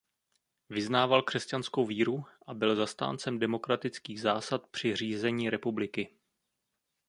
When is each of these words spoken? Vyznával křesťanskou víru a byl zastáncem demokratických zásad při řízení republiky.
Vyznával 0.69 1.21
křesťanskou 1.23 1.85
víru 1.85 2.23
a 2.47 2.53
byl 2.53 2.75
zastáncem 2.75 3.39
demokratických 3.39 4.21
zásad 4.21 4.67
při 4.67 4.95
řízení 4.95 5.49
republiky. 5.49 6.09